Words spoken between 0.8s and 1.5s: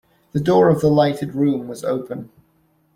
the lighted